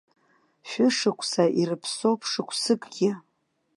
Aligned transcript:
Шәышықәса 0.69 1.45
ирыԥсоуп, 1.61 2.21
шықәсыкгьы. 2.29 3.11